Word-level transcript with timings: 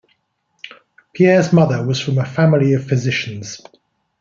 Pierre's 1.13 1.53
mother 1.53 1.85
was 1.85 1.99
from 1.99 2.17
a 2.17 2.25
family 2.25 2.73
of 2.73 2.87
physicians. 2.87 3.61